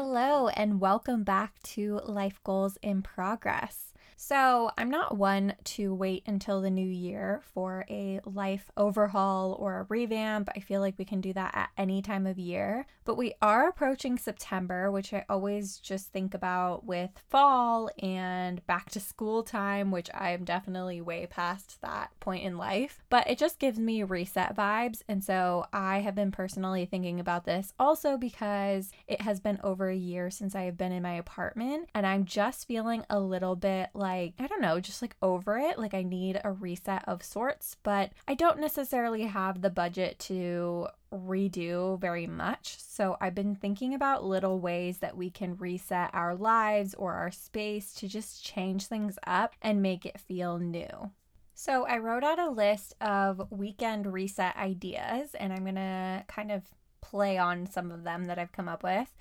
[0.00, 3.92] Hello, and welcome back to Life Goals in Progress.
[4.20, 9.78] So, I'm not one to wait until the new year for a life overhaul or
[9.78, 10.48] a revamp.
[10.56, 12.86] I feel like we can do that at any time of year.
[13.04, 18.90] But we are approaching September, which I always just think about with fall and back
[18.90, 23.04] to school time, which I am definitely way past that point in life.
[23.10, 25.02] But it just gives me reset vibes.
[25.08, 29.88] And so I have been personally thinking about this also because it has been over
[29.88, 33.54] a year since I have been in my apartment and I'm just feeling a little
[33.54, 35.78] bit like like, I don't know, just like over it.
[35.78, 40.88] Like I need a reset of sorts, but I don't necessarily have the budget to
[41.12, 42.76] redo very much.
[42.78, 47.30] So I've been thinking about little ways that we can reset our lives or our
[47.30, 51.10] space to just change things up and make it feel new.
[51.54, 56.62] So I wrote out a list of weekend reset ideas and I'm to kind of
[57.00, 59.14] play on some of them that I've come up with.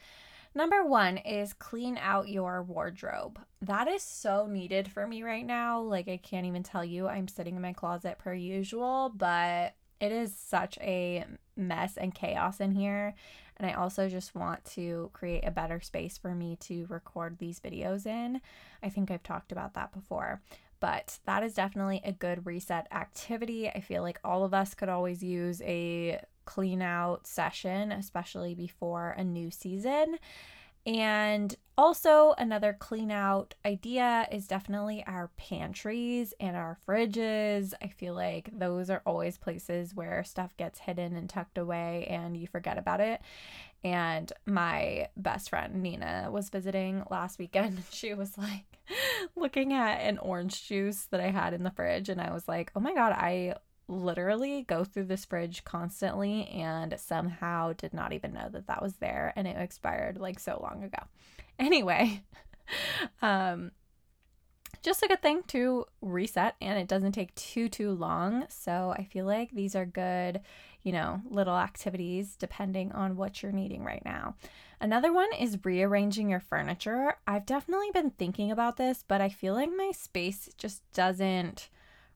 [0.58, 3.40] Number one is clean out your wardrobe.
[3.62, 5.80] That is so needed for me right now.
[5.82, 10.12] Like, I can't even tell you, I'm sitting in my closet per usual, but it
[10.12, 13.14] is such a mess and chaos in here.
[13.58, 17.60] And I also just want to create a better space for me to record these
[17.60, 18.42] videos in.
[18.82, 20.42] I think I've talked about that before
[20.80, 23.68] but that is definitely a good reset activity.
[23.68, 29.12] I feel like all of us could always use a clean out session, especially before
[29.12, 30.18] a new season.
[30.88, 37.74] And also, another clean out idea is definitely our pantries and our fridges.
[37.82, 42.38] I feel like those are always places where stuff gets hidden and tucked away and
[42.38, 43.20] you forget about it.
[43.84, 47.84] And my best friend Nina was visiting last weekend.
[47.92, 48.80] She was like
[49.36, 52.72] looking at an orange juice that I had in the fridge, and I was like,
[52.76, 53.56] oh my God, I
[53.88, 58.96] literally go through this fridge constantly and somehow did not even know that that was
[58.98, 61.00] there and it expired like so long ago.
[61.60, 62.22] Anyway,
[63.24, 63.72] um
[64.84, 68.46] just a good thing to reset and it doesn't take too too long.
[68.50, 70.42] So I feel like these are good,
[70.84, 74.36] you know, little activities depending on what you're needing right now.
[74.80, 77.18] Another one is rearranging your furniture.
[77.26, 81.70] I've definitely been thinking about this, but I feel like my space just doesn't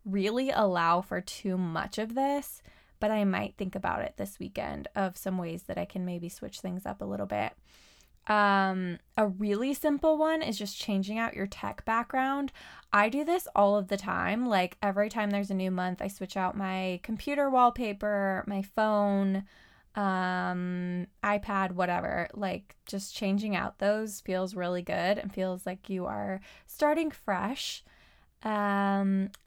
[0.06, 2.62] really allow for too much of this,
[3.00, 6.30] but I might think about it this weekend of some ways that I can maybe
[6.30, 7.54] switch things up a little bit.
[8.28, 12.52] Um, a really simple one is just changing out your tech background.
[12.94, 14.46] I do this all of the time.
[14.46, 19.46] Like every time there's a new month, I switch out my computer wallpaper, my phone,
[19.96, 22.30] um, iPad, whatever.
[22.34, 27.84] Like just changing out those feels really good and feels like you are starting fresh.
[28.44, 29.01] Um,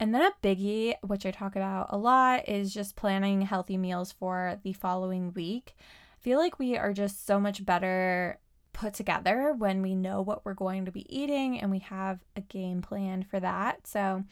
[0.05, 4.13] and then a biggie, which I talk about a lot, is just planning healthy meals
[4.13, 5.75] for the following week.
[5.79, 8.39] I feel like we are just so much better
[8.75, 12.43] put together when we know what we're going to be eating and we have a
[12.43, 13.87] game plan for that.
[13.87, 14.25] So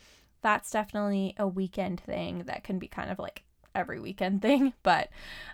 [0.43, 3.43] that's definitely a weekend thing that can be kind of like
[3.75, 4.75] every weekend thing.
[4.83, 5.09] But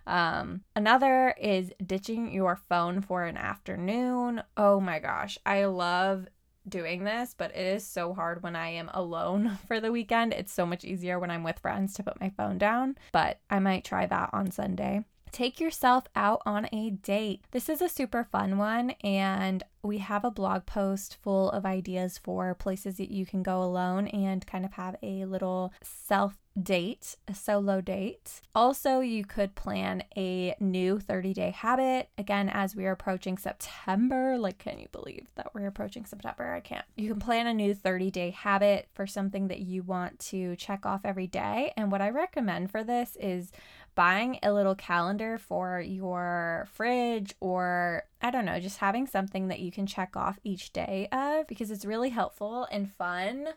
[0.05, 4.43] um, another is ditching your phone for an afternoon.
[4.57, 6.27] Oh my gosh, I love
[6.71, 10.33] doing this, but it is so hard when I am alone for the weekend.
[10.33, 13.59] It's so much easier when I'm with friends to put my phone down, but I
[13.59, 15.05] might try that on Sunday.
[15.33, 17.43] Take yourself out on a date.
[17.51, 22.19] This is a super fun one, and we have a blog post full of ideas
[22.19, 27.17] for places that you can go alone and kind of have a little self date,
[27.27, 28.41] a solo date.
[28.55, 32.09] Also, you could plan a new 30 day habit.
[32.19, 36.53] Again, as we are approaching September, like, can you believe that we're approaching September?
[36.53, 36.85] I can't.
[36.97, 40.85] You can plan a new 30 day habit for something that you want to check
[40.85, 41.73] off every day.
[41.77, 43.53] And what I recommend for this is
[43.99, 49.59] buying a little calendar for your fridge or I don't know, just having something that
[49.59, 53.49] you can check off each day of because it's really helpful and fun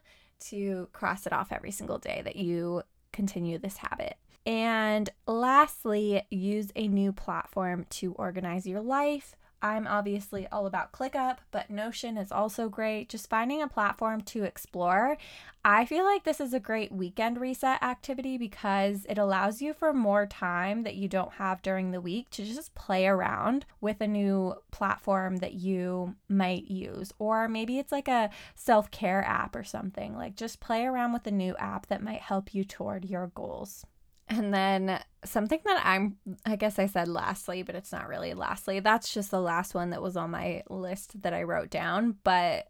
[0.47, 2.81] to cross it off every single day that you
[3.13, 4.15] continue this habit.
[4.43, 9.35] And lastly, use a new platform to organize your life.
[9.61, 13.09] I'm obviously all about ClickUp, but Notion is also great.
[13.09, 15.17] Just finding a platform to explore.
[15.63, 19.93] I feel like this is a great weekend reset activity because it allows you for
[19.93, 24.07] more time that you don't have during the week to just play around with a
[24.07, 27.13] new platform that you might use.
[27.19, 30.17] Or maybe it's like a self care app or something.
[30.17, 33.85] Like just play around with a new app that might help you toward your goals.
[34.31, 38.79] And then something that I'm, I guess I said lastly, but it's not really lastly.
[38.79, 42.15] That's just the last one that was on my list that I wrote down.
[42.23, 42.69] But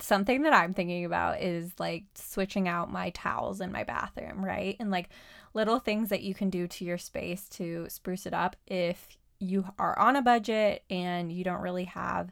[0.00, 4.76] something that I'm thinking about is like switching out my towels in my bathroom, right?
[4.78, 5.08] And like
[5.54, 9.08] little things that you can do to your space to spruce it up if
[9.40, 12.30] you are on a budget and you don't really have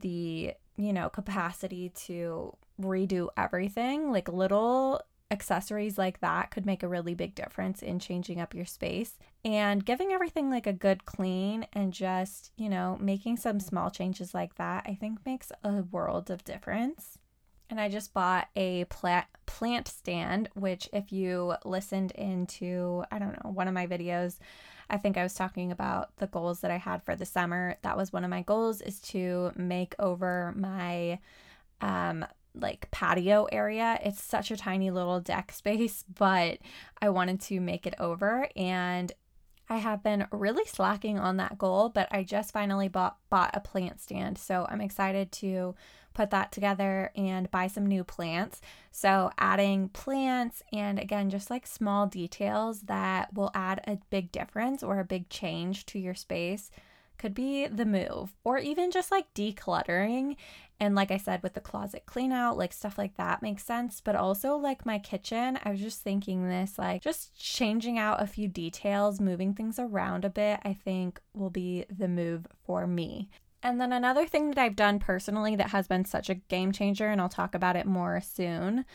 [0.00, 5.00] the, you know, capacity to redo everything, like little
[5.30, 9.84] accessories like that could make a really big difference in changing up your space and
[9.84, 14.56] giving everything like a good clean and just, you know, making some small changes like
[14.56, 17.18] that, I think makes a world of difference.
[17.70, 23.42] And I just bought a plant plant stand, which if you listened into, I don't
[23.44, 24.38] know, one of my videos,
[24.88, 27.76] I think I was talking about the goals that I had for the summer.
[27.82, 31.20] That was one of my goals is to make over my
[31.80, 33.98] um like patio area.
[34.04, 36.58] It's such a tiny little deck space, but
[37.00, 39.12] I wanted to make it over and
[39.68, 43.60] I have been really slacking on that goal, but I just finally bought bought a
[43.60, 44.36] plant stand.
[44.36, 45.76] So I'm excited to
[46.12, 48.60] put that together and buy some new plants.
[48.90, 54.82] So adding plants and again just like small details that will add a big difference
[54.82, 56.72] or a big change to your space
[57.20, 60.36] could be the move or even just like decluttering.
[60.80, 64.00] And like I said with the closet clean out like stuff like that makes sense.
[64.00, 68.26] But also like my kitchen I was just thinking this like just changing out a
[68.26, 73.28] few details moving things around a bit I think will be the move for me.
[73.62, 77.08] And then another thing that I've done personally that has been such a game changer
[77.08, 78.86] and I'll talk about it more soon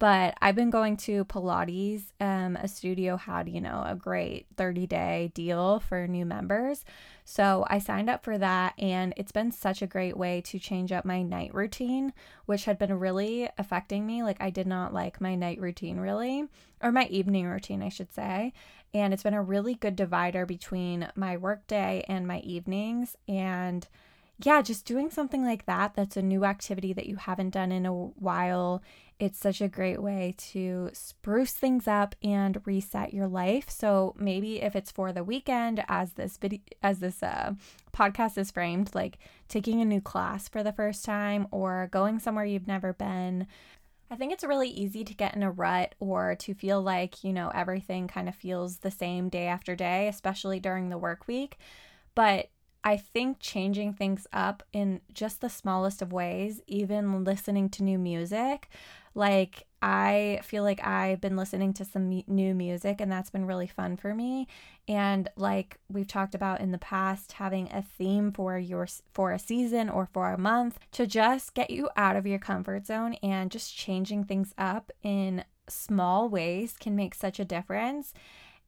[0.00, 2.04] but I've been going to Pilates.
[2.20, 6.86] Um, a studio had, you know, a great 30 day deal for new members.
[7.26, 10.90] So I signed up for that, and it's been such a great way to change
[10.90, 12.14] up my night routine,
[12.46, 14.22] which had been really affecting me.
[14.22, 16.46] Like, I did not like my night routine really,
[16.82, 18.54] or my evening routine, I should say.
[18.94, 23.18] And it's been a really good divider between my workday and my evenings.
[23.28, 23.86] And
[24.42, 27.84] yeah, just doing something like that that's a new activity that you haven't done in
[27.84, 28.82] a while.
[29.18, 33.68] It's such a great way to spruce things up and reset your life.
[33.68, 37.52] So maybe if it's for the weekend as this video as this uh,
[37.94, 42.46] podcast is framed, like taking a new class for the first time or going somewhere
[42.46, 43.46] you've never been,
[44.10, 47.34] I think it's really easy to get in a rut or to feel like, you
[47.34, 51.58] know, everything kind of feels the same day after day, especially during the work week.
[52.14, 52.48] But
[52.82, 57.98] I think changing things up in just the smallest of ways, even listening to new
[57.98, 58.68] music,
[59.14, 63.66] like I feel like I've been listening to some new music and that's been really
[63.66, 64.46] fun for me.
[64.88, 69.38] And like we've talked about in the past, having a theme for your for a
[69.38, 73.50] season or for a month to just get you out of your comfort zone and
[73.50, 78.12] just changing things up in small ways can make such a difference.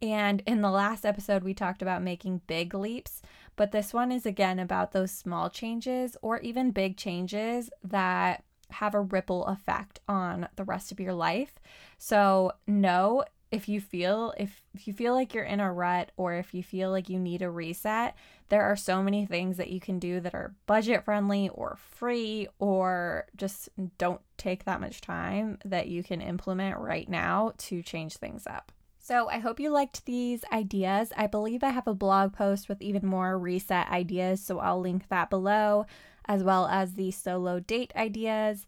[0.00, 3.22] And in the last episode, we talked about making big leaps,
[3.56, 8.94] but this one is again about those small changes or even big changes that have
[8.94, 11.54] a ripple effect on the rest of your life.
[11.98, 16.34] So, know if you feel if, if you feel like you're in a rut or
[16.34, 18.16] if you feel like you need a reset,
[18.48, 22.48] there are so many things that you can do that are budget friendly or free
[22.58, 23.68] or just
[23.98, 28.72] don't take that much time that you can implement right now to change things up.
[29.04, 31.12] So, I hope you liked these ideas.
[31.16, 35.08] I believe I have a blog post with even more reset ideas, so I'll link
[35.08, 35.86] that below,
[36.26, 38.64] as well as the solo date ideas.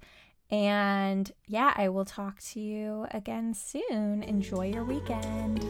[0.51, 4.25] And yeah, I will talk to you again soon.
[4.25, 5.65] Enjoy your weekend.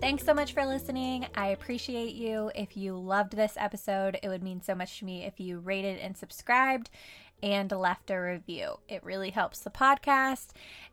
[0.00, 1.28] Thanks so much for listening.
[1.36, 2.50] I appreciate you.
[2.56, 6.00] If you loved this episode, it would mean so much to me if you rated
[6.00, 6.90] and subscribed
[7.42, 8.78] and left a review.
[8.88, 10.48] It really helps the podcast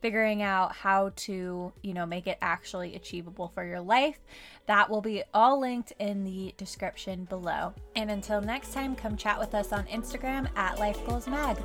[0.00, 4.18] figuring out how to, you know, make it actually achievable for your life.
[4.66, 7.74] That will be all linked in the description below.
[7.96, 11.56] And until next time, come chat with us on Instagram at Life Goals Mag.